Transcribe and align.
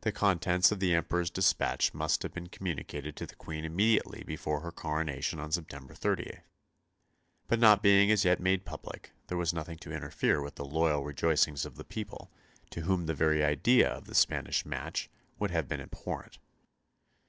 The 0.00 0.10
contents 0.10 0.72
of 0.72 0.80
the 0.80 0.92
Emperor's 0.92 1.30
despatch 1.30 1.94
must 1.94 2.24
have 2.24 2.34
been 2.34 2.48
communicated 2.48 3.14
to 3.14 3.26
the 3.26 3.36
Queen 3.36 3.64
immediately 3.64 4.24
before 4.24 4.58
her 4.62 4.72
coronation 4.72 5.38
on 5.38 5.52
September 5.52 5.94
30; 5.94 6.38
but 7.46 7.60
not 7.60 7.80
being 7.80 8.10
as 8.10 8.24
yet 8.24 8.40
made 8.40 8.64
public 8.64 9.12
there 9.28 9.38
was 9.38 9.54
nothing 9.54 9.78
to 9.78 9.92
interfere 9.92 10.42
with 10.42 10.56
the 10.56 10.64
loyal 10.64 11.04
rejoicings 11.04 11.64
of 11.64 11.76
the 11.76 11.84
people, 11.84 12.28
to 12.70 12.80
whom 12.80 13.06
the 13.06 13.14
very 13.14 13.44
idea 13.44 13.88
of 13.88 14.06
the 14.06 14.16
Spanish 14.16 14.64
match 14.66 15.08
would 15.38 15.52
have 15.52 15.68
been 15.68 15.80
abhorrent. 15.80 16.38